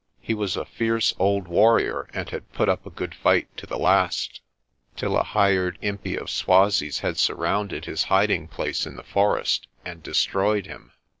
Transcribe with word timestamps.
He 0.19 0.33
was 0.33 0.57
a 0.57 0.65
fierce 0.65 1.13
old 1.19 1.47
warrior 1.47 2.09
and 2.11 2.27
had 2.31 2.51
put 2.53 2.67
up 2.67 2.87
a 2.87 2.89
good 2.89 3.13
fight 3.13 3.55
to 3.57 3.67
the 3.67 3.77
last, 3.77 4.41
till 4.97 5.15
a 5.15 5.21
hired 5.21 5.77
impi 5.79 6.17
of 6.17 6.31
Swazis 6.31 7.01
had 7.01 7.17
surrounded 7.17 7.85
his 7.85 8.05
hiding 8.05 8.47
place 8.47 8.87
in 8.87 8.95
the 8.95 9.03
for 9.03 9.37
est 9.37 9.67
and 9.85 10.01
destroyed 10.01 10.65
him. 10.65 10.91